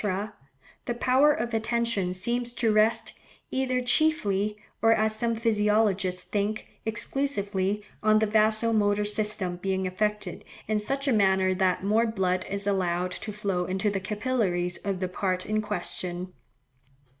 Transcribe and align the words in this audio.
the 0.85 0.95
power 0.95 1.31
of 1.31 1.53
attention 1.53 2.11
seems 2.11 2.53
to 2.53 2.73
rest, 2.73 3.13
either 3.51 3.83
chiefly, 3.83 4.57
or 4.81 4.93
as 4.93 5.15
some 5.15 5.35
physiologists 5.35 6.23
think, 6.23 6.65
exclusively, 6.87 7.83
on 8.01 8.17
the 8.17 8.25
vaso 8.25 8.73
motor 8.73 9.05
system 9.05 9.57
being 9.57 9.85
affected 9.85 10.43
in 10.67 10.79
such 10.79 11.07
a 11.07 11.13
manner 11.13 11.53
that 11.53 11.83
more 11.83 12.07
blood 12.07 12.47
is 12.49 12.65
allowed 12.65 13.11
to 13.11 13.31
flow 13.31 13.65
into 13.65 13.91
the 13.91 13.99
capillaries 13.99 14.77
of 14.79 15.01
the 15.01 15.07
part 15.07 15.45
in 15.45 15.61
question. 15.61 16.33